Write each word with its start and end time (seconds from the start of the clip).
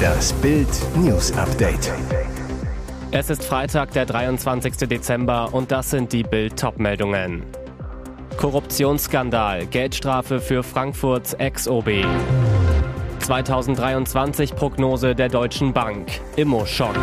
Das 0.00 0.32
Bild 0.34 0.68
News 0.96 1.32
Update. 1.36 1.92
Es 3.10 3.28
ist 3.28 3.44
Freitag, 3.44 3.92
der 3.92 4.06
23. 4.06 4.88
Dezember 4.88 5.52
und 5.52 5.70
das 5.70 5.90
sind 5.90 6.12
die 6.12 6.22
Bild 6.22 6.62
meldungen 6.78 7.42
Korruptionsskandal, 8.36 9.66
Geldstrafe 9.66 10.40
für 10.40 10.62
Frankfurts 10.62 11.34
Ex-OB. 11.34 12.06
2023 13.18 14.54
Prognose 14.54 15.14
der 15.14 15.28
Deutschen 15.28 15.72
Bank. 15.72 16.08
Immo-Schock. 16.36 16.96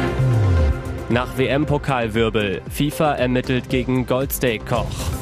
Nach 1.09 1.37
WM-Pokalwirbel. 1.37 2.61
FIFA 2.69 3.13
ermittelt 3.13 3.69
gegen 3.69 4.05
Goldsteak-Koch. 4.07 5.16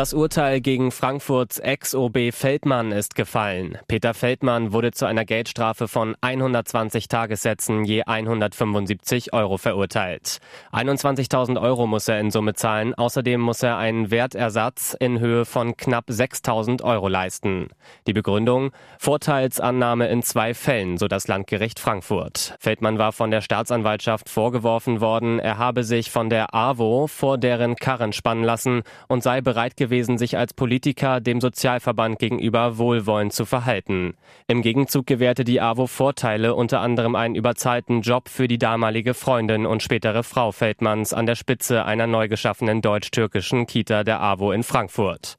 Das 0.00 0.14
Urteil 0.14 0.62
gegen 0.62 0.92
Frankfurts 0.92 1.58
Ex-OB 1.58 2.32
Feldmann 2.32 2.90
ist 2.90 3.14
gefallen. 3.14 3.76
Peter 3.86 4.14
Feldmann 4.14 4.72
wurde 4.72 4.92
zu 4.92 5.04
einer 5.04 5.26
Geldstrafe 5.26 5.88
von 5.88 6.16
120 6.22 7.06
Tagessätzen 7.06 7.84
je 7.84 8.04
175 8.04 9.34
Euro 9.34 9.58
verurteilt. 9.58 10.38
21.000 10.72 11.60
Euro 11.60 11.86
muss 11.86 12.08
er 12.08 12.18
in 12.18 12.30
Summe 12.30 12.54
zahlen. 12.54 12.94
Außerdem 12.94 13.42
muss 13.42 13.62
er 13.62 13.76
einen 13.76 14.10
Wertersatz 14.10 14.96
in 14.98 15.20
Höhe 15.20 15.44
von 15.44 15.76
knapp 15.76 16.08
6.000 16.08 16.82
Euro 16.82 17.08
leisten. 17.08 17.68
Die 18.06 18.14
Begründung? 18.14 18.70
Vorteilsannahme 18.98 20.08
in 20.08 20.22
zwei 20.22 20.54
Fällen, 20.54 20.96
so 20.96 21.08
das 21.08 21.28
Landgericht 21.28 21.78
Frankfurt. 21.78 22.56
Feldmann 22.58 22.96
war 22.96 23.12
von 23.12 23.30
der 23.30 23.42
Staatsanwaltschaft 23.42 24.30
vorgeworfen 24.30 25.02
worden, 25.02 25.40
er 25.40 25.58
habe 25.58 25.84
sich 25.84 26.10
von 26.10 26.30
der 26.30 26.54
AWO 26.54 27.06
vor 27.06 27.36
deren 27.36 27.76
Karren 27.76 28.14
spannen 28.14 28.44
lassen 28.44 28.82
und 29.06 29.22
sei 29.22 29.42
bereit 29.42 29.76
gewesen, 29.76 29.89
sich 29.90 30.38
als 30.38 30.54
Politiker 30.54 31.20
dem 31.20 31.40
Sozialverband 31.40 32.18
gegenüber 32.18 32.78
wohlwollend 32.78 33.32
zu 33.32 33.44
verhalten. 33.44 34.14
Im 34.46 34.62
Gegenzug 34.62 35.06
gewährte 35.06 35.44
die 35.44 35.60
AWO 35.60 35.86
Vorteile, 35.86 36.54
unter 36.54 36.80
anderem 36.80 37.16
einen 37.16 37.34
überzahlten 37.34 38.02
Job 38.02 38.28
für 38.28 38.48
die 38.48 38.58
damalige 38.58 39.14
Freundin 39.14 39.66
und 39.66 39.82
spätere 39.82 40.22
Frau 40.22 40.52
Feldmanns 40.52 41.12
an 41.12 41.26
der 41.26 41.34
Spitze 41.34 41.84
einer 41.84 42.06
neu 42.06 42.28
geschaffenen 42.28 42.80
deutsch-türkischen 42.80 43.66
Kita 43.66 44.04
der 44.04 44.20
AWO 44.20 44.52
in 44.52 44.62
Frankfurt. 44.62 45.36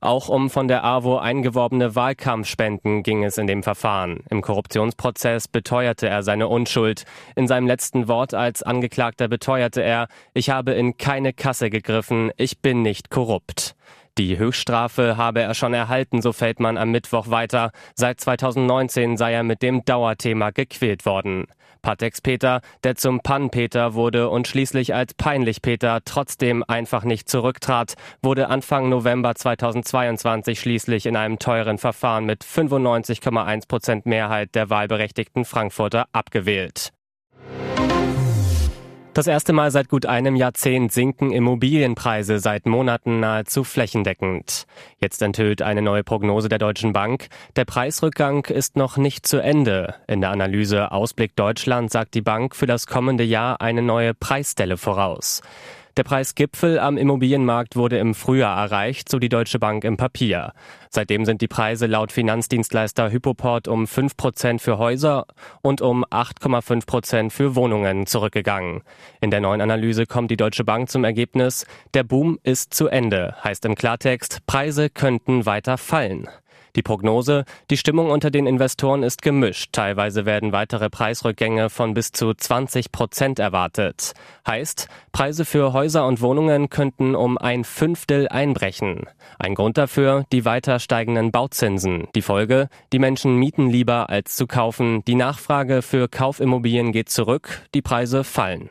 Auch 0.00 0.28
um 0.28 0.50
von 0.50 0.68
der 0.68 0.84
AWO 0.84 1.18
eingeworbene 1.18 1.94
Wahlkampfspenden 1.94 3.02
ging 3.02 3.24
es 3.24 3.38
in 3.38 3.46
dem 3.46 3.62
Verfahren. 3.62 4.24
Im 4.28 4.42
Korruptionsprozess 4.42 5.48
beteuerte 5.48 6.08
er 6.08 6.22
seine 6.22 6.48
Unschuld. 6.48 7.04
In 7.36 7.48
seinem 7.48 7.66
letzten 7.66 8.06
Wort 8.06 8.34
als 8.34 8.62
Angeklagter 8.62 9.28
beteuerte 9.28 9.82
er, 9.82 10.08
ich 10.34 10.50
habe 10.50 10.72
in 10.72 10.98
keine 10.98 11.32
Kasse 11.32 11.70
gegriffen, 11.70 12.30
ich 12.36 12.60
bin 12.60 12.82
nicht 12.82 13.10
korrupt. 13.10 13.74
Die 14.16 14.38
Höchststrafe 14.38 15.16
habe 15.16 15.40
er 15.40 15.54
schon 15.54 15.74
erhalten, 15.74 16.22
so 16.22 16.32
fällt 16.32 16.60
man 16.60 16.76
am 16.76 16.92
Mittwoch 16.92 17.30
weiter. 17.30 17.72
Seit 17.96 18.20
2019 18.20 19.16
sei 19.16 19.32
er 19.32 19.42
mit 19.42 19.60
dem 19.60 19.84
Dauerthema 19.84 20.50
gequält 20.50 21.04
worden. 21.04 21.48
Patex 21.84 22.22
Peter, 22.22 22.62
der 22.82 22.96
zum 22.96 23.20
Pan-Peter 23.20 23.92
wurde 23.92 24.30
und 24.30 24.48
schließlich 24.48 24.94
als 24.94 25.12
Peinlich-Peter 25.12 26.00
trotzdem 26.06 26.64
einfach 26.66 27.04
nicht 27.04 27.28
zurücktrat, 27.28 27.92
wurde 28.22 28.48
Anfang 28.48 28.88
November 28.88 29.34
2022 29.34 30.58
schließlich 30.58 31.04
in 31.04 31.14
einem 31.14 31.38
teuren 31.38 31.76
Verfahren 31.76 32.24
mit 32.24 32.42
95,1 32.42 33.68
Prozent 33.68 34.06
Mehrheit 34.06 34.54
der 34.54 34.70
wahlberechtigten 34.70 35.44
Frankfurter 35.44 36.06
abgewählt. 36.12 36.93
Das 39.14 39.28
erste 39.28 39.52
Mal 39.52 39.70
seit 39.70 39.88
gut 39.88 40.06
einem 40.06 40.34
Jahrzehnt 40.34 40.90
sinken 40.90 41.30
Immobilienpreise 41.30 42.40
seit 42.40 42.66
Monaten 42.66 43.20
nahezu 43.20 43.62
flächendeckend. 43.62 44.66
Jetzt 44.98 45.22
enthüllt 45.22 45.62
eine 45.62 45.82
neue 45.82 46.02
Prognose 46.02 46.48
der 46.48 46.58
Deutschen 46.58 46.92
Bank. 46.92 47.28
Der 47.54 47.64
Preisrückgang 47.64 48.44
ist 48.46 48.74
noch 48.74 48.96
nicht 48.96 49.24
zu 49.24 49.40
Ende. 49.40 49.94
In 50.08 50.20
der 50.20 50.32
Analyse 50.32 50.90
Ausblick 50.90 51.36
Deutschland 51.36 51.92
sagt 51.92 52.14
die 52.14 52.22
Bank 52.22 52.56
für 52.56 52.66
das 52.66 52.88
kommende 52.88 53.22
Jahr 53.22 53.60
eine 53.60 53.82
neue 53.82 54.14
Preisstelle 54.14 54.76
voraus. 54.76 55.42
Der 55.96 56.02
Preisgipfel 56.02 56.80
am 56.80 56.96
Immobilienmarkt 56.96 57.76
wurde 57.76 57.98
im 57.98 58.16
Frühjahr 58.16 58.58
erreicht, 58.58 59.08
so 59.08 59.20
die 59.20 59.28
Deutsche 59.28 59.60
Bank 59.60 59.84
im 59.84 59.96
Papier. 59.96 60.52
Seitdem 60.90 61.24
sind 61.24 61.40
die 61.40 61.46
Preise 61.46 61.86
laut 61.86 62.10
Finanzdienstleister 62.10 63.12
Hypoport 63.12 63.68
um 63.68 63.86
5 63.86 64.16
Prozent 64.16 64.60
für 64.60 64.78
Häuser 64.78 65.26
und 65.62 65.82
um 65.82 66.04
8,5 66.04 66.86
Prozent 66.86 67.32
für 67.32 67.54
Wohnungen 67.54 68.08
zurückgegangen. 68.08 68.82
In 69.20 69.30
der 69.30 69.40
neuen 69.40 69.60
Analyse 69.60 70.06
kommt 70.06 70.32
die 70.32 70.36
Deutsche 70.36 70.64
Bank 70.64 70.90
zum 70.90 71.04
Ergebnis, 71.04 71.64
der 71.94 72.02
Boom 72.02 72.40
ist 72.42 72.74
zu 72.74 72.88
Ende, 72.88 73.36
heißt 73.44 73.64
im 73.64 73.76
Klartext, 73.76 74.44
Preise 74.48 74.90
könnten 74.90 75.46
weiter 75.46 75.78
fallen. 75.78 76.28
Die 76.76 76.82
Prognose, 76.82 77.44
die 77.70 77.76
Stimmung 77.76 78.10
unter 78.10 78.30
den 78.30 78.46
Investoren 78.46 79.02
ist 79.02 79.22
gemischt. 79.22 79.70
Teilweise 79.72 80.26
werden 80.26 80.52
weitere 80.52 80.90
Preisrückgänge 80.90 81.70
von 81.70 81.94
bis 81.94 82.10
zu 82.10 82.34
20 82.34 82.90
Prozent 82.90 83.38
erwartet. 83.38 84.12
Heißt, 84.46 84.88
Preise 85.12 85.44
für 85.44 85.72
Häuser 85.72 86.06
und 86.06 86.20
Wohnungen 86.20 86.70
könnten 86.70 87.14
um 87.14 87.38
ein 87.38 87.62
Fünftel 87.62 88.28
einbrechen. 88.28 89.06
Ein 89.38 89.54
Grund 89.54 89.78
dafür, 89.78 90.24
die 90.32 90.44
weiter 90.44 90.80
steigenden 90.80 91.30
Bauzinsen. 91.30 92.08
Die 92.14 92.22
Folge, 92.22 92.68
die 92.92 92.98
Menschen 92.98 93.38
mieten 93.38 93.70
lieber 93.70 94.10
als 94.10 94.34
zu 94.34 94.46
kaufen. 94.46 95.04
Die 95.06 95.14
Nachfrage 95.14 95.80
für 95.82 96.08
Kaufimmobilien 96.08 96.90
geht 96.90 97.08
zurück, 97.08 97.62
die 97.74 97.82
Preise 97.82 98.24
fallen. 98.24 98.70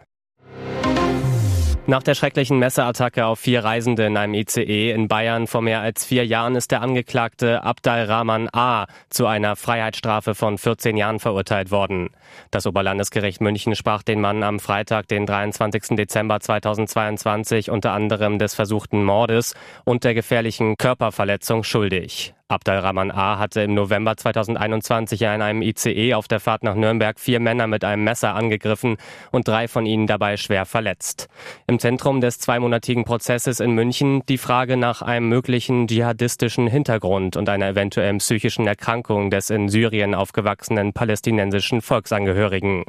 Nach 1.86 2.02
der 2.02 2.16
schrecklichen 2.16 2.60
Messeattacke 2.60 3.26
auf 3.26 3.40
vier 3.40 3.66
Reisende 3.66 4.06
in 4.06 4.16
einem 4.16 4.36
ICE 4.36 4.92
in 4.92 5.10
Bayern 5.10 5.48
vor 5.48 5.62
mehr 5.62 5.82
als 5.82 6.06
vier 6.06 6.26
Jahren 6.26 6.56
ist 6.56 6.72
der 6.72 6.82
Angeklagte 6.82 7.62
Abdal 7.62 8.06
Rahman 8.06 8.48
A. 8.54 8.86
zu 9.10 9.28
einer 9.28 9.58
Freiheitsstrafe 9.58 10.34
von 10.34 10.58
14 10.58 10.96
Jahren 10.96 11.20
verurteilt 11.20 11.72
worden. 11.72 12.12
Das 12.52 12.66
Oberlandesgericht 12.66 13.42
München 13.42 13.76
sprach 13.76 14.02
den 14.02 14.22
Mann 14.22 14.44
am 14.44 14.62
Freitag, 14.62 15.10
den 15.10 15.26
23. 15.26 15.98
Dezember 15.98 16.40
2022, 16.40 17.70
unter 17.70 17.92
anderem 17.92 18.40
des 18.40 18.56
versuchten 18.56 19.04
Mordes 19.04 19.54
und 19.84 20.06
der 20.06 20.14
gefährlichen 20.14 20.78
Körperverletzung 20.78 21.66
schuldig. 21.66 22.34
Abdelrahman 22.54 23.10
A. 23.10 23.40
hatte 23.40 23.62
im 23.62 23.74
November 23.74 24.16
2021 24.16 25.22
in 25.24 25.42
einem 25.42 25.64
ICE 25.64 26.14
auf 26.14 26.28
der 26.28 26.40
Fahrt 26.40 26.64
nach 26.64 26.76
Nürnberg 26.76 27.20
vier 27.20 27.40
Männer 27.40 27.66
mit 27.66 27.84
einem 27.84 28.04
Messer 28.04 28.36
angegriffen 28.36 28.98
und 29.32 29.48
drei 29.48 29.68
von 29.68 29.88
ihnen 29.88 30.06
dabei 30.06 30.38
schwer 30.38 30.66
verletzt. 30.66 31.28
Im 31.66 31.80
Zentrum 31.80 32.22
des 32.22 32.38
zweimonatigen 32.38 33.06
Prozesses 33.06 33.60
in 33.60 33.72
München 33.72 34.22
die 34.30 34.38
Frage 34.38 34.78
nach 34.78 35.02
einem 35.02 35.30
möglichen 35.30 35.88
dschihadistischen 35.88 36.68
Hintergrund 36.68 37.38
und 37.38 37.50
einer 37.50 37.70
eventuellen 37.70 38.20
psychischen 38.20 38.68
Erkrankung 38.68 39.32
des 39.32 39.50
in 39.50 39.68
Syrien 39.68 40.14
aufgewachsenen 40.14 40.94
palästinensischen 40.94 41.82
Volksangehörigen. 41.82 42.84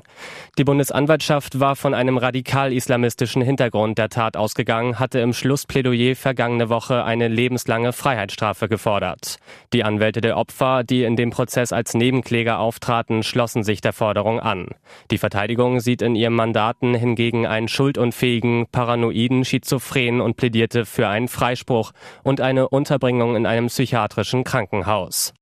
Die 0.58 0.64
Bundesanwaltschaft 0.64 1.58
war 1.58 1.74
von 1.74 1.94
einem 1.94 2.18
radikal-islamistischen 2.18 3.40
Hintergrund 3.40 3.96
der 3.96 4.10
Tat 4.10 4.36
ausgegangen, 4.36 4.98
hatte 4.98 5.20
im 5.20 5.32
Schlussplädoyer 5.32 6.16
vergangene 6.16 6.68
Woche 6.68 7.04
eine 7.04 7.28
lebenslange 7.28 7.94
Freiheitsstrafe 7.94 8.68
gefordert. 8.68 9.38
Die 9.72 9.84
Anwälte 9.84 10.20
der 10.20 10.36
Opfer, 10.36 10.84
die 10.84 11.04
in 11.04 11.16
dem 11.16 11.30
Prozess 11.30 11.72
als 11.72 11.94
Nebenkläger 11.94 12.58
auftraten, 12.58 13.22
schlossen 13.22 13.62
sich 13.62 13.80
der 13.80 13.92
Forderung 13.92 14.40
an. 14.40 14.68
Die 15.10 15.18
Verteidigung 15.18 15.80
sieht 15.80 16.02
in 16.02 16.16
ihrem 16.16 16.34
Mandaten 16.34 16.94
hingegen 16.94 17.46
einen 17.46 17.68
schuldunfähigen, 17.68 18.66
paranoiden 18.70 19.44
Schizophren 19.44 20.20
und 20.20 20.36
plädierte 20.36 20.84
für 20.84 21.08
einen 21.08 21.28
Freispruch 21.28 21.92
und 22.22 22.40
eine 22.40 22.68
Unterbringung 22.68 23.36
in 23.36 23.46
einem 23.46 23.66
psychiatrischen 23.66 24.44
Krankenhaus. 24.44 25.34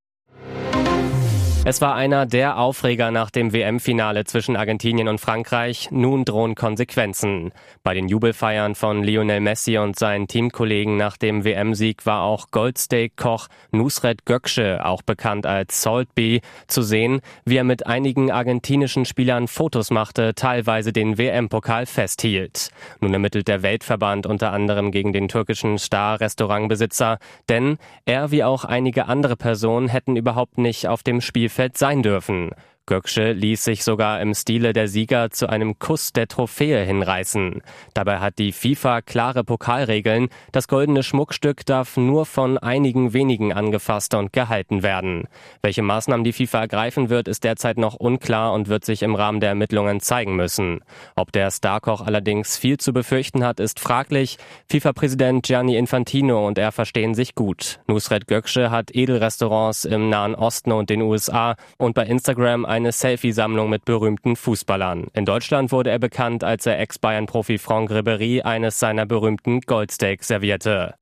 Es 1.64 1.80
war 1.80 1.94
einer 1.94 2.26
der 2.26 2.58
Aufreger 2.58 3.12
nach 3.12 3.30
dem 3.30 3.52
WM-Finale 3.52 4.24
zwischen 4.24 4.56
Argentinien 4.56 5.06
und 5.06 5.20
Frankreich. 5.20 5.92
Nun 5.92 6.24
drohen 6.24 6.56
Konsequenzen. 6.56 7.52
Bei 7.84 7.94
den 7.94 8.08
Jubelfeiern 8.08 8.74
von 8.74 9.04
Lionel 9.04 9.38
Messi 9.38 9.78
und 9.78 9.96
seinen 9.96 10.26
Teamkollegen 10.26 10.96
nach 10.96 11.16
dem 11.16 11.44
WM-Sieg 11.44 12.04
war 12.04 12.22
auch 12.22 12.50
Goldsteak-Koch 12.50 13.46
Nusret 13.70 14.24
Gökçe, 14.26 14.84
auch 14.84 15.02
bekannt 15.02 15.46
als 15.46 15.82
Saltby, 15.82 16.40
zu 16.66 16.82
sehen, 16.82 17.20
wie 17.44 17.58
er 17.58 17.64
mit 17.64 17.86
einigen 17.86 18.32
argentinischen 18.32 19.04
Spielern 19.04 19.46
Fotos 19.46 19.92
machte, 19.92 20.34
teilweise 20.34 20.92
den 20.92 21.16
WM-Pokal 21.16 21.86
festhielt. 21.86 22.70
Nun 23.00 23.12
ermittelt 23.12 23.46
der 23.46 23.62
Weltverband 23.62 24.26
unter 24.26 24.52
anderem 24.52 24.90
gegen 24.90 25.12
den 25.12 25.28
türkischen 25.28 25.78
Star-Restaurantbesitzer, 25.78 27.18
denn 27.48 27.78
er 28.04 28.32
wie 28.32 28.42
auch 28.42 28.64
einige 28.64 29.06
andere 29.06 29.36
Personen 29.36 29.86
hätten 29.86 30.16
überhaupt 30.16 30.58
nicht 30.58 30.88
auf 30.88 31.04
dem 31.04 31.20
Spiel 31.20 31.51
Spielfeld 31.52 31.76
sein 31.76 32.02
dürfen. 32.02 32.50
Göksche 32.92 33.32
ließ 33.32 33.64
sich 33.64 33.84
sogar 33.84 34.20
im 34.20 34.34
Stile 34.34 34.74
der 34.74 34.86
Sieger 34.86 35.30
zu 35.30 35.48
einem 35.48 35.78
Kuss 35.78 36.12
der 36.12 36.28
Trophäe 36.28 36.84
hinreißen. 36.84 37.62
Dabei 37.94 38.18
hat 38.18 38.38
die 38.38 38.52
FIFA 38.52 39.00
klare 39.00 39.44
Pokalregeln. 39.44 40.28
Das 40.52 40.68
goldene 40.68 41.02
Schmuckstück 41.02 41.64
darf 41.64 41.96
nur 41.96 42.26
von 42.26 42.58
einigen 42.58 43.14
wenigen 43.14 43.50
angefasst 43.54 44.12
und 44.12 44.34
gehalten 44.34 44.82
werden. 44.82 45.26
Welche 45.62 45.80
Maßnahmen 45.80 46.22
die 46.22 46.34
FIFA 46.34 46.60
ergreifen 46.60 47.08
wird, 47.08 47.28
ist 47.28 47.44
derzeit 47.44 47.78
noch 47.78 47.94
unklar 47.94 48.52
und 48.52 48.68
wird 48.68 48.84
sich 48.84 49.02
im 49.02 49.14
Rahmen 49.14 49.40
der 49.40 49.48
Ermittlungen 49.48 50.00
zeigen 50.00 50.36
müssen. 50.36 50.84
Ob 51.16 51.32
der 51.32 51.50
Starkoch 51.50 52.02
allerdings 52.02 52.58
viel 52.58 52.76
zu 52.76 52.92
befürchten 52.92 53.42
hat, 53.42 53.58
ist 53.58 53.80
fraglich. 53.80 54.36
FIFA-Präsident 54.70 55.46
Gianni 55.46 55.78
Infantino 55.78 56.46
und 56.46 56.58
er 56.58 56.72
verstehen 56.72 57.14
sich 57.14 57.34
gut. 57.34 57.80
Nusret 57.86 58.26
Göksche 58.26 58.70
hat 58.70 58.94
Edelrestaurants 58.94 59.86
im 59.86 60.10
Nahen 60.10 60.34
Osten 60.34 60.72
und 60.72 60.90
den 60.90 61.00
USA 61.00 61.56
und 61.78 61.94
bei 61.94 62.04
Instagram 62.04 62.66
eine 62.82 62.92
Selfie-Sammlung 62.92 63.70
mit 63.70 63.84
berühmten 63.84 64.34
Fußballern. 64.34 65.06
In 65.14 65.24
Deutschland 65.24 65.70
wurde 65.70 65.90
er 65.90 66.00
bekannt, 66.00 66.42
als 66.42 66.66
er 66.66 66.80
Ex-Bayern-Profi 66.80 67.58
Franck 67.58 67.90
Ribéry 67.90 68.42
eines 68.42 68.78
seiner 68.78 69.06
berühmten 69.06 69.60
Goldsteaks 69.60 70.28
servierte. 70.28 70.94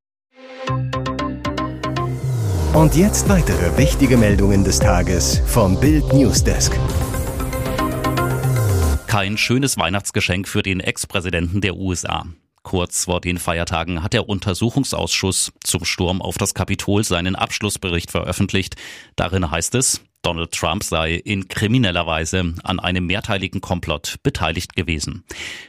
Und 2.75 2.95
jetzt 2.95 3.29
weitere 3.29 3.77
wichtige 3.79 4.17
Meldungen 4.17 4.63
des 4.63 4.79
Tages 4.79 5.43
vom 5.47 5.81
Bild 5.81 6.13
Newsdesk. 6.13 6.79
Kein 9.07 9.39
schönes 9.39 9.77
Weihnachtsgeschenk 9.79 10.47
für 10.47 10.63
den 10.63 10.81
Ex-Präsidenten 10.81 11.63
der 11.63 11.77
USA. 11.77 12.27
Kurz 12.63 13.07
vor 13.07 13.23
den 13.23 13.39
Feiertagen 13.39 14.03
hat 14.03 14.13
der 14.13 14.29
Untersuchungsausschuss 14.29 15.53
zum 15.65 15.85
Sturm 15.87 16.21
auf 16.21 16.37
das 16.37 16.53
Kapitol 16.53 17.05
seinen 17.05 17.35
Abschlussbericht 17.35 18.11
veröffentlicht. 18.11 18.77
Darin 19.17 19.51
heißt 19.51 19.75
es, 19.75 20.03
Donald 20.23 20.53
Trump 20.53 20.85
sei 20.85 21.15
in 21.15 21.49
krimineller 21.49 22.07
Weise 22.07 22.55
an 22.63 22.79
einem 22.79 23.07
mehrteiligen 23.07 23.61
Komplott 23.61 24.17
beteiligt 24.23 24.77
gewesen. 24.77 25.25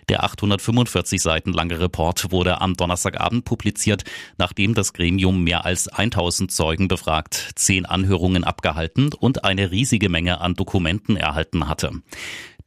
Der 0.09 0.23
845 0.23 1.21
Seiten 1.21 1.53
lange 1.53 1.79
Report 1.79 2.31
wurde 2.31 2.59
am 2.59 2.75
Donnerstagabend 2.75 3.45
publiziert, 3.45 4.03
nachdem 4.37 4.73
das 4.73 4.93
Gremium 4.93 5.43
mehr 5.43 5.65
als 5.65 5.87
1000 5.87 6.51
Zeugen 6.51 6.87
befragt, 6.87 7.51
zehn 7.55 7.85
Anhörungen 7.85 8.43
abgehalten 8.43 9.13
und 9.13 9.45
eine 9.45 9.71
riesige 9.71 10.09
Menge 10.09 10.41
an 10.41 10.55
Dokumenten 10.55 11.15
erhalten 11.15 11.67
hatte. 11.67 11.91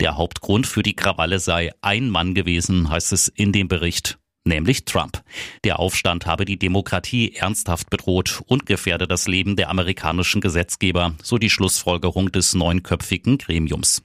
Der 0.01 0.17
Hauptgrund 0.17 0.67
für 0.67 0.83
die 0.83 0.97
Krawalle 0.97 1.39
sei 1.39 1.71
ein 1.83 2.09
Mann 2.11 2.35
gewesen, 2.35 2.89
heißt 2.89 3.13
es 3.13 3.29
in 3.29 3.53
dem 3.53 3.69
Bericht 3.69 4.19
nämlich 4.45 4.85
Trump. 4.85 5.23
Der 5.65 5.79
Aufstand 5.79 6.27
habe 6.27 6.45
die 6.45 6.59
Demokratie 6.59 7.35
ernsthaft 7.35 7.91
bedroht 7.91 8.43
und 8.47 8.67
gefährde 8.67 9.07
das 9.09 9.27
Leben 9.27 9.57
der 9.57 9.71
amerikanischen 9.71 10.41
Gesetzgeber, 10.41 11.15
so 11.23 11.39
die 11.39 11.51
Schlussfolgerung 11.51 12.31
des 12.31 12.55
neunköpfigen 12.55 13.39
Gremiums. 13.39 14.03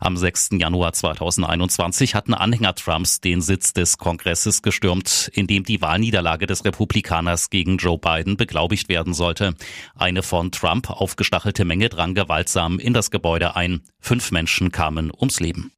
Am 0.00 0.16
6. 0.16 0.50
Januar 0.52 0.94
2021 0.94 2.14
hatten 2.14 2.34
Anhänger 2.34 2.74
Trumps 2.74 3.20
den 3.20 3.42
Sitz 3.42 3.72
des 3.72 3.98
Kongresses 3.98 4.62
gestürmt, 4.62 5.30
in 5.34 5.46
dem 5.46 5.64
die 5.64 5.82
Wahlniederlage 5.82 6.46
des 6.46 6.64
Republikaners 6.64 7.50
gegen 7.50 7.76
Joe 7.76 7.98
Biden 7.98 8.36
beglaubigt 8.36 8.88
werden 8.88 9.12
sollte. 9.12 9.54
Eine 9.94 10.22
von 10.22 10.50
Trump 10.50 10.90
aufgestachelte 10.90 11.64
Menge 11.64 11.90
drang 11.90 12.14
gewaltsam 12.14 12.78
in 12.78 12.94
das 12.94 13.10
Gebäude 13.10 13.54
ein. 13.54 13.82
Fünf 14.00 14.30
Menschen 14.30 14.72
kamen 14.72 15.12
ums 15.14 15.40
Leben. 15.40 15.72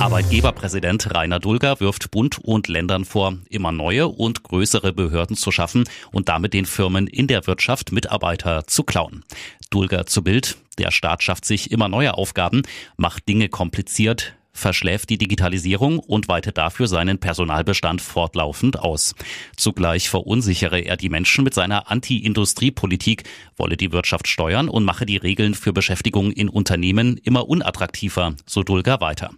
Arbeitgeberpräsident 0.00 1.14
Rainer 1.14 1.40
Dulger 1.40 1.78
wirft 1.78 2.10
Bund 2.10 2.38
und 2.38 2.68
Ländern 2.68 3.04
vor, 3.04 3.36
immer 3.50 3.70
neue 3.70 4.08
und 4.08 4.42
größere 4.42 4.94
Behörden 4.94 5.36
zu 5.36 5.52
schaffen 5.52 5.84
und 6.10 6.30
damit 6.30 6.54
den 6.54 6.64
Firmen 6.64 7.06
in 7.06 7.26
der 7.26 7.46
Wirtschaft 7.46 7.92
Mitarbeiter 7.92 8.66
zu 8.66 8.82
klauen. 8.82 9.24
Dulger 9.68 10.06
zu 10.06 10.24
Bild, 10.24 10.56
der 10.78 10.90
Staat 10.90 11.22
schafft 11.22 11.44
sich 11.44 11.70
immer 11.70 11.88
neue 11.88 12.14
Aufgaben, 12.14 12.62
macht 12.96 13.28
Dinge 13.28 13.50
kompliziert, 13.50 14.34
verschläft 14.52 15.10
die 15.10 15.18
Digitalisierung 15.18 15.98
und 15.98 16.28
weitet 16.28 16.58
dafür 16.58 16.86
seinen 16.86 17.18
Personalbestand 17.18 18.00
fortlaufend 18.00 18.78
aus. 18.78 19.14
Zugleich 19.56 20.08
verunsichere 20.08 20.80
er 20.80 20.96
die 20.96 21.08
Menschen 21.08 21.44
mit 21.44 21.54
seiner 21.54 21.90
Anti-Industrie-Politik, 21.90 23.24
wolle 23.56 23.76
die 23.76 23.92
Wirtschaft 23.92 24.28
steuern 24.28 24.68
und 24.68 24.84
mache 24.84 25.06
die 25.06 25.16
Regeln 25.16 25.54
für 25.54 25.72
Beschäftigung 25.72 26.32
in 26.32 26.48
Unternehmen 26.48 27.16
immer 27.18 27.48
unattraktiver, 27.48 28.34
so 28.46 28.62
Dulger 28.62 29.00
weiter. 29.00 29.30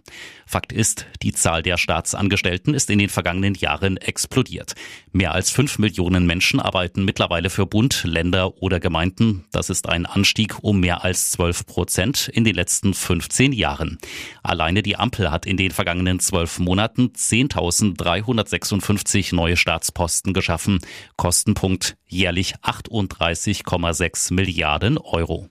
Fakt 0.45 0.73
ist, 0.73 1.07
die 1.21 1.33
Zahl 1.33 1.63
der 1.63 1.77
Staatsangestellten 1.77 2.73
ist 2.73 2.89
in 2.89 2.99
den 2.99 3.09
vergangenen 3.09 3.55
Jahren 3.55 3.97
explodiert. 3.97 4.73
Mehr 5.11 5.33
als 5.33 5.49
fünf 5.49 5.79
Millionen 5.79 6.25
Menschen 6.25 6.59
arbeiten 6.59 7.05
mittlerweile 7.05 7.49
für 7.49 7.65
Bund, 7.65 8.03
Länder 8.03 8.61
oder 8.61 8.79
Gemeinden. 8.79 9.45
Das 9.51 9.69
ist 9.69 9.89
ein 9.89 10.05
Anstieg 10.05 10.63
um 10.63 10.79
mehr 10.79 11.03
als 11.03 11.31
zwölf 11.31 11.65
Prozent 11.65 12.29
in 12.33 12.43
den 12.43 12.55
letzten 12.55 12.93
15 12.93 13.51
Jahren. 13.51 13.97
Alleine 14.43 14.83
die 14.83 14.95
Ampel 15.03 15.29
hat 15.31 15.45
in 15.45 15.57
den 15.57 15.71
vergangenen 15.71 16.21
zwölf 16.21 16.59
Monaten 16.59 17.11
10.356 17.13 19.35
neue 19.35 19.57
Staatsposten 19.57 20.33
geschaffen. 20.33 20.79
Kostenpunkt 21.17 21.97
jährlich 22.07 22.55
38,6 22.61 24.33
Milliarden 24.33 24.97
Euro. 24.97 25.49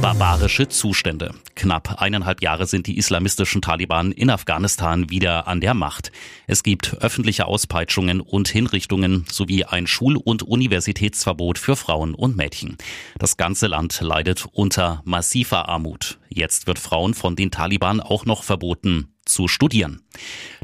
Barbarische 0.00 0.68
Zustände. 0.68 1.34
Knapp 1.56 2.00
eineinhalb 2.00 2.40
Jahre 2.40 2.66
sind 2.66 2.86
die 2.86 2.98
islamistischen 2.98 3.62
Taliban 3.62 4.12
in 4.12 4.30
Afghanistan 4.30 5.10
wieder 5.10 5.48
an 5.48 5.60
der 5.60 5.74
Macht. 5.74 6.12
Es 6.46 6.62
gibt 6.62 6.98
öffentliche 7.00 7.46
Auspeitschungen 7.46 8.20
und 8.20 8.46
Hinrichtungen 8.46 9.24
sowie 9.28 9.64
ein 9.64 9.88
Schul- 9.88 10.16
und 10.16 10.44
Universitätsverbot 10.44 11.58
für 11.58 11.74
Frauen 11.74 12.14
und 12.14 12.36
Mädchen. 12.36 12.76
Das 13.18 13.36
ganze 13.36 13.66
Land 13.66 14.00
leidet 14.00 14.46
unter 14.52 15.02
massiver 15.04 15.68
Armut. 15.68 16.19
Jetzt 16.32 16.68
wird 16.68 16.78
Frauen 16.78 17.14
von 17.14 17.34
den 17.34 17.50
Taliban 17.50 18.00
auch 18.00 18.24
noch 18.24 18.44
verboten, 18.44 19.12
zu 19.24 19.48
studieren. 19.48 20.02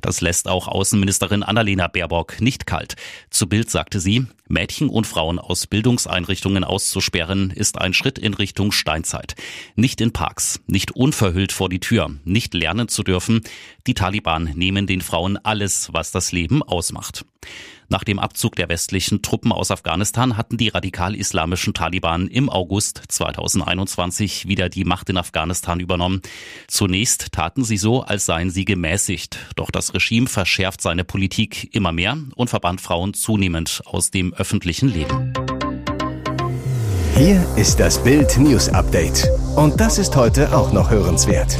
Das 0.00 0.20
lässt 0.20 0.48
auch 0.48 0.68
Außenministerin 0.68 1.42
Annalena 1.42 1.88
Baerbock 1.88 2.40
nicht 2.40 2.66
kalt. 2.66 2.96
Zu 3.30 3.48
Bild 3.48 3.70
sagte 3.70 4.00
sie, 4.00 4.26
Mädchen 4.48 4.88
und 4.88 5.06
Frauen 5.06 5.38
aus 5.38 5.66
Bildungseinrichtungen 5.66 6.64
auszusperren, 6.64 7.50
ist 7.50 7.78
ein 7.78 7.94
Schritt 7.94 8.18
in 8.18 8.34
Richtung 8.34 8.72
Steinzeit. 8.72 9.34
Nicht 9.74 10.00
in 10.00 10.12
Parks, 10.12 10.60
nicht 10.66 10.92
unverhüllt 10.92 11.52
vor 11.52 11.68
die 11.68 11.80
Tür, 11.80 12.14
nicht 12.24 12.54
lernen 12.54 12.88
zu 12.88 13.02
dürfen. 13.02 13.40
Die 13.86 13.94
Taliban 13.94 14.44
nehmen 14.54 14.86
den 14.86 15.00
Frauen 15.00 15.36
alles, 15.36 15.92
was 15.92 16.12
das 16.12 16.32
Leben 16.32 16.62
ausmacht. 16.62 17.24
Nach 17.88 18.02
dem 18.02 18.18
Abzug 18.18 18.56
der 18.56 18.68
westlichen 18.68 19.22
Truppen 19.22 19.52
aus 19.52 19.70
Afghanistan 19.70 20.36
hatten 20.36 20.56
die 20.56 20.68
radikal-islamischen 20.68 21.72
Taliban 21.72 22.26
im 22.26 22.50
August 22.50 23.02
2021 23.08 24.48
wieder 24.48 24.68
die 24.68 24.84
Macht 24.84 25.08
in 25.08 25.16
Afghanistan 25.16 25.78
übernommen. 25.78 26.20
Zunächst 26.66 27.30
taten 27.32 27.62
sie 27.62 27.76
so, 27.76 28.02
als 28.02 28.26
seien 28.26 28.50
sie 28.50 28.64
gemäßigt. 28.64 29.38
Doch 29.54 29.70
das 29.70 29.94
Regime 29.94 30.26
verschärft 30.26 30.80
seine 30.80 31.04
Politik 31.04 31.72
immer 31.74 31.92
mehr 31.92 32.18
und 32.34 32.50
verbannt 32.50 32.80
Frauen 32.80 33.14
zunehmend 33.14 33.82
aus 33.84 34.10
dem 34.10 34.34
öffentlichen 34.34 34.88
Leben. 34.88 35.32
Hier 37.16 37.46
ist 37.56 37.78
das 37.78 38.02
Bild 38.02 38.36
News 38.36 38.68
Update. 38.68 39.30
Und 39.54 39.80
das 39.80 39.98
ist 39.98 40.16
heute 40.16 40.54
auch 40.54 40.72
noch 40.72 40.90
hörenswert. 40.90 41.56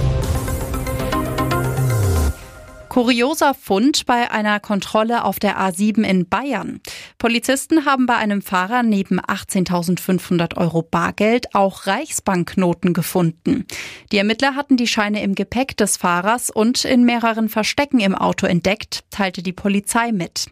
Kurioser 2.97 3.53
Fund 3.53 4.07
bei 4.07 4.31
einer 4.31 4.59
Kontrolle 4.59 5.25
auf 5.25 5.39
der 5.39 5.61
A7 5.61 6.03
in 6.03 6.27
Bayern. 6.31 6.81
Polizisten 7.19 7.85
haben 7.85 8.07
bei 8.07 8.17
einem 8.17 8.41
Fahrer 8.41 8.83
neben 8.83 9.21
18.500 9.21 10.57
Euro 10.57 10.81
Bargeld 10.81 11.55
auch 11.55 11.87
Reichsbanknoten 11.87 12.95
gefunden. 12.95 13.67
Die 14.13 14.17
Ermittler 14.17 14.55
hatten 14.55 14.79
die 14.79 14.87
Scheine 14.87 15.23
im 15.23 15.35
Gepäck 15.35 15.77
des 15.77 15.99
Fahrers 15.99 16.49
und 16.49 16.87
in 16.87 17.05
mehreren 17.05 17.51
Verstecken 17.51 18.01
im 18.01 18.15
Auto 18.15 18.47
entdeckt, 18.47 19.05
teilte 19.11 19.43
die 19.43 19.53
Polizei 19.53 20.11
mit. 20.11 20.47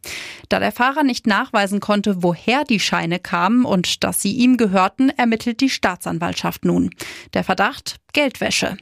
Da 0.51 0.61
der 0.61 0.73
Fahrer 0.73 1.03
nicht 1.03 1.27
nachweisen 1.27 1.81
konnte, 1.81 2.23
woher 2.23 2.65
die 2.65 2.79
Scheine 2.79 3.21
kamen 3.21 3.65
und 3.65 4.05
dass 4.05 4.21
sie 4.21 4.33
ihm 4.33 4.59
gehörten, 4.59 5.09
ermittelt 5.09 5.63
die 5.63 5.71
Staatsanwaltschaft 5.71 6.67
nun. 6.67 6.91
Der 7.33 7.43
Verdacht 7.43 7.97
Geldwäsche. 8.13 8.77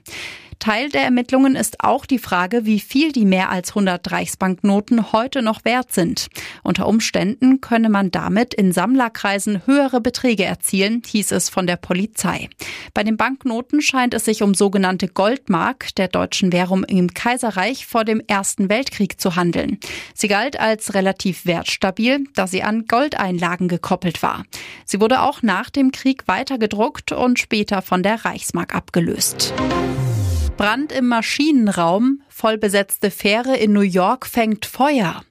Teil 0.63 0.91
der 0.91 1.03
Ermittlungen 1.03 1.57
ist 1.57 1.83
auch 1.83 2.07
die 2.07 2.21
Frage, 2.21 2.65
wie 2.65 2.79
viel 2.79 3.11
die 3.11 3.25
mehr 3.25 3.51
als 3.51 3.71
100 3.71 4.13
Reichsbanknoten 4.13 5.11
heute 5.11 5.43
noch 5.43 5.65
wert 5.65 5.93
sind. 5.93 6.29
Unter 6.63 6.87
Umständen 6.87 7.61
könne 7.61 7.89
man 7.89 8.13
damit 8.13 8.55
in 8.55 8.71
Sammlerkreisen 8.71 9.67
höhere 9.67 10.01
Beträge 10.01 10.45
erzielen, 10.45 11.03
hieß 11.05 11.33
es 11.33 11.49
von 11.49 11.67
der 11.67 11.75
Polizei. 11.75 12.49
Bei 12.95 13.03
den 13.03 13.17
Banknoten 13.17 13.83
scheint 13.83 14.15
es 14.15 14.25
sich 14.25 14.41
um 14.45 14.55
sogenannte 14.55 15.09
Goldmark 15.09 15.97
der 15.97 16.07
deutschen 16.07 16.53
Währung 16.53 16.85
im 16.85 17.13
Kaiserreich 17.13 17.85
vor 17.85 18.05
dem 18.05 18.23
Ersten 18.29 18.69
Weltkrieg 18.69 19.21
zu 19.21 19.35
handeln. 19.35 19.81
Sie 20.15 20.29
galt 20.29 20.61
als 20.61 20.95
relativ 20.95 21.45
wertstabil, 21.45 22.23
da 22.37 22.47
sie 22.47 22.63
an 22.63 22.85
Goldeinlagen 22.87 23.67
gekoppelt 23.67 24.23
war. 24.23 24.45
Sie 24.85 25.01
wurde 25.01 25.23
auch 25.23 25.43
nach 25.43 25.71
dem 25.71 25.91
Krieg 25.91 26.29
weiter 26.29 26.57
gedruckt 26.57 27.11
und 27.11 27.41
später 27.41 27.83
von 27.83 28.05
der 28.05 28.25
Reichsmark 28.25 28.77
abgelöst. 28.77 29.53
Brand 30.63 30.93
im 30.93 31.09
Maschinenraum, 31.09 32.23
vollbesetzte 32.29 33.11
Fähre 33.11 33.57
in 33.57 33.73
New 33.73 33.81
York 33.81 34.25
fängt 34.27 34.65
Feuer. 34.65 35.25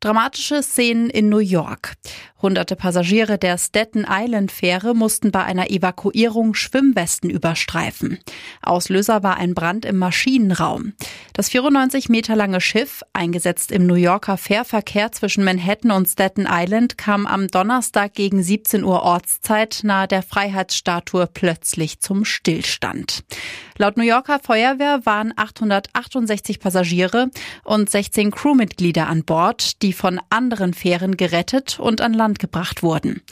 Dramatische 0.00 0.62
Szenen 0.62 1.08
in 1.08 1.30
New 1.30 1.38
York. 1.38 1.94
Hunderte 2.40 2.76
Passagiere 2.76 3.36
der 3.36 3.58
Staten 3.58 4.06
Island 4.08 4.52
Fähre 4.52 4.94
mussten 4.94 5.32
bei 5.32 5.42
einer 5.42 5.70
Evakuierung 5.70 6.54
Schwimmwesten 6.54 7.30
überstreifen. 7.30 8.20
Auslöser 8.62 9.24
war 9.24 9.38
ein 9.38 9.54
Brand 9.54 9.84
im 9.84 9.96
Maschinenraum. 9.96 10.92
Das 11.32 11.48
94 11.48 12.08
Meter 12.08 12.36
lange 12.36 12.60
Schiff, 12.60 13.02
eingesetzt 13.12 13.72
im 13.72 13.86
New 13.86 13.94
Yorker 13.94 14.36
Fährverkehr 14.36 15.10
zwischen 15.10 15.42
Manhattan 15.42 15.90
und 15.90 16.08
Staten 16.08 16.46
Island, 16.48 16.96
kam 16.96 17.26
am 17.26 17.48
Donnerstag 17.48 18.14
gegen 18.14 18.40
17 18.40 18.84
Uhr 18.84 19.02
Ortszeit 19.02 19.80
nahe 19.82 20.06
der 20.06 20.22
Freiheitsstatue 20.22 21.26
plötzlich 21.26 21.98
zum 21.98 22.24
Stillstand. 22.24 23.24
Laut 23.78 23.96
New 23.96 24.02
Yorker 24.02 24.40
Feuerwehr 24.40 25.06
waren 25.06 25.32
868 25.36 26.58
Passagiere 26.58 27.30
und 27.62 27.88
16 27.88 28.32
Crewmitglieder 28.32 29.06
an 29.06 29.24
Bord, 29.24 29.82
die 29.82 29.92
von 29.92 30.20
anderen 30.30 30.74
Fähren 30.74 31.16
gerettet 31.16 31.78
und 31.78 32.00
an 32.00 32.12
Land 32.12 32.27
gebracht 32.34 32.82
wurden. 32.82 33.22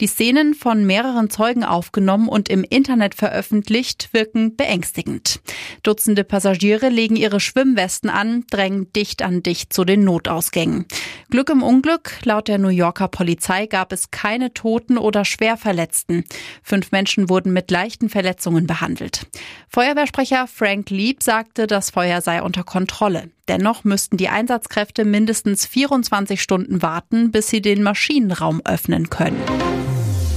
Die 0.00 0.06
Szenen 0.06 0.54
von 0.54 0.84
mehreren 0.84 1.30
Zeugen 1.30 1.64
aufgenommen 1.64 2.28
und 2.28 2.48
im 2.48 2.64
Internet 2.64 3.14
veröffentlicht 3.14 4.08
wirken 4.12 4.56
beängstigend. 4.56 5.40
Dutzende 5.82 6.24
Passagiere 6.24 6.88
legen 6.88 7.16
ihre 7.16 7.40
Schwimmwesten 7.40 8.10
an, 8.10 8.44
drängen 8.50 8.92
dicht 8.92 9.22
an 9.22 9.42
dicht 9.42 9.72
zu 9.72 9.84
den 9.84 10.04
Notausgängen. 10.04 10.86
Glück 11.30 11.50
im 11.50 11.62
Unglück, 11.62 12.18
laut 12.24 12.48
der 12.48 12.58
New 12.58 12.68
Yorker 12.68 13.08
Polizei 13.08 13.66
gab 13.66 13.92
es 13.92 14.10
keine 14.10 14.52
Toten 14.52 14.98
oder 14.98 15.24
Schwerverletzten. 15.24 16.24
Fünf 16.62 16.92
Menschen 16.92 17.28
wurden 17.28 17.52
mit 17.52 17.70
leichten 17.70 18.08
Verletzungen 18.08 18.66
behandelt. 18.66 19.26
Feuerwehrsprecher 19.68 20.46
Frank 20.46 20.90
Lieb 20.90 21.22
sagte, 21.22 21.66
das 21.66 21.90
Feuer 21.90 22.20
sei 22.20 22.42
unter 22.42 22.64
Kontrolle. 22.64 23.30
Dennoch 23.52 23.84
müssten 23.84 24.16
die 24.16 24.30
Einsatzkräfte 24.30 25.04
mindestens 25.04 25.66
24 25.66 26.40
Stunden 26.40 26.80
warten, 26.80 27.32
bis 27.32 27.48
sie 27.48 27.60
den 27.60 27.82
Maschinenraum 27.82 28.62
öffnen 28.64 29.10
können. 29.10 29.38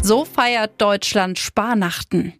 So 0.03 0.25
feiert 0.25 0.81
Deutschland 0.81 1.39
Sparnachten. 1.39 2.33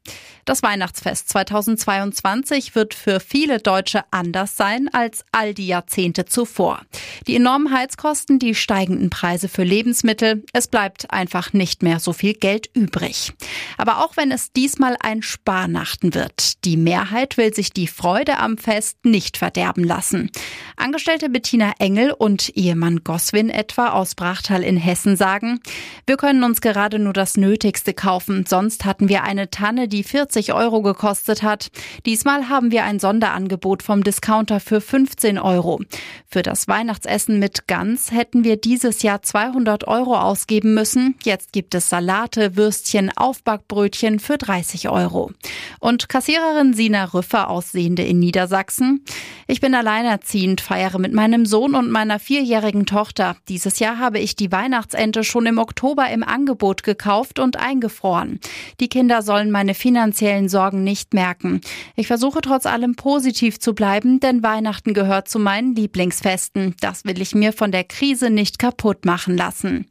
Das 0.46 0.62
Weihnachtsfest 0.62 1.30
2022 1.30 2.76
wird 2.76 2.94
für 2.94 3.20
viele 3.20 3.58
Deutsche 3.58 4.04
anders 4.12 4.56
sein 4.56 4.90
als 4.94 5.26
all 5.32 5.56
die 5.56 5.66
Jahrzehnte 5.66 6.26
zuvor. 6.26 6.82
Die 7.26 7.36
enormen 7.36 7.74
Heizkosten, 7.74 8.38
die 8.38 8.54
steigenden 8.54 9.10
Preise 9.10 9.50
für 9.50 9.64
Lebensmittel, 9.64 10.44
es 10.54 10.68
bleibt 10.68 11.10
einfach 11.10 11.54
nicht 11.54 11.82
mehr 11.82 12.00
so 12.00 12.14
viel 12.14 12.36
Geld 12.36 12.70
übrig. 12.76 13.34
Aber 13.80 14.06
auch 14.06 14.18
wenn 14.18 14.32
es 14.32 14.52
diesmal 14.52 14.96
ein 15.00 15.24
Sparnachten 15.24 16.14
wird, 16.14 16.64
die 16.64 16.78
Mehrheit 16.78 17.38
will 17.38 17.52
sich 17.52 17.72
die 17.72 17.88
Freude 17.88 18.38
am 18.38 18.60
Fest 18.60 18.98
nicht 19.04 19.38
verderben 19.38 19.84
lassen. 19.84 20.30
Angestellte 20.78 21.30
Bettina 21.30 21.74
Engel 21.80 22.12
und 22.12 22.50
Ehemann 22.56 23.04
Goswin 23.04 23.50
etwa 23.50 23.94
aus 23.94 24.14
Brachtal 24.14 24.62
in 24.62 24.78
Hessen 24.78 25.18
sagen, 25.18 25.60
wir 26.06 26.18
können 26.18 26.44
uns 26.44 26.62
gerade 26.62 27.00
nur 27.00 27.14
das 27.14 27.36
Nötigste 27.36 27.96
kaufen, 27.96 28.46
sonst 28.48 28.86
hatten 28.86 29.10
wir 29.10 29.24
eine 29.24 29.50
Tanne, 29.50 29.88
die 29.88 30.04
40 30.04 30.35
40 30.36 30.54
Euro 30.54 30.82
gekostet 30.82 31.44
hat. 31.44 31.70
Diesmal 32.06 32.50
haben 32.50 32.70
wir 32.70 32.84
ein 32.84 33.00
Sonderangebot 33.00 33.82
vom 33.82 34.04
Discounter 34.04 34.60
für 34.60 34.82
15 34.82 35.40
Euro. 35.40 35.80
Für 36.28 36.42
das 36.42 36.68
Weihnachtsessen 36.68 37.40
mit 37.40 37.70
Gans 37.70 38.12
hätten 38.12 38.44
wir 38.44 38.58
dieses 38.58 39.02
Jahr 39.02 39.22
200 39.22 39.88
Euro 39.88 40.18
ausgeben 40.18 40.74
müssen. 40.74 41.16
Jetzt 41.24 41.54
gibt 41.54 41.74
es 41.74 41.88
Salate, 41.88 42.58
Würstchen, 42.58 43.16
Aufbackbrötchen 43.16 44.20
für 44.20 44.38
30 44.38 44.90
Euro. 44.90 45.32
Und 45.80 46.10
Kassiererin 46.10 46.74
Sina 46.74 47.06
Rüffer 47.06 47.50
aus 47.50 47.72
Sehende 47.72 48.04
in 48.04 48.20
Niedersachsen. 48.20 49.06
Ich 49.48 49.62
bin 49.62 49.74
alleinerziehend, 49.74 50.60
feiere 50.60 51.00
mit 51.00 51.14
meinem 51.14 51.46
Sohn 51.46 51.76
und 51.76 51.92
meiner 51.92 52.20
vierjährigen 52.20 52.86
Tochter. 52.86 53.38
Dieses 53.48 53.80
Jahr 53.80 54.00
habe 54.00 54.20
ich 54.20 54.36
die 54.36 54.52
Weihnachtsente 54.52 55.24
schon 55.24 55.46
im 55.46 55.60
Oktober 55.60 56.10
im 56.10 56.24
Angebot 56.24 56.84
gekauft 56.84 57.40
und 57.40 57.56
eingefroren. 57.56 58.42
Die 58.82 58.90
Kinder 58.90 59.22
sollen 59.22 59.52
meine 59.52 59.76
finanzielle 59.76 60.25
finanziellen 60.26 60.50
Sorgen 60.50 60.84
nicht 60.84 61.14
merken. 61.14 61.62
Ich 61.96 62.08
versuche 62.08 62.42
trotz 62.42 62.66
allem 62.66 62.96
positiv 62.96 63.60
zu 63.60 63.74
bleiben, 63.74 64.20
denn 64.20 64.44
Weihnachten 64.44 64.94
gehört 64.94 65.30
zu 65.30 65.40
meinen 65.40 65.76
Lieblingsfesten. 65.76 66.76
Das 66.82 67.06
will 67.06 67.22
ich 67.22 67.36
mir 67.36 67.54
von 67.54 67.72
der 67.72 67.84
Krise 67.84 68.30
nicht 68.30 68.58
kaputt 68.58 69.06
machen 69.06 69.38
lassen. 69.38 69.86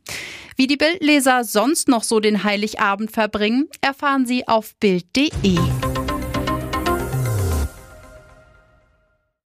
Wie 0.56 0.66
die 0.66 0.76
Bildleser 0.76 1.44
sonst 1.44 1.88
noch 1.88 2.02
so 2.02 2.20
den 2.20 2.44
Heiligabend 2.44 3.10
verbringen, 3.10 3.68
erfahren 3.80 4.26
Sie 4.26 4.46
auf 4.46 4.74
Bild.de. 4.76 5.58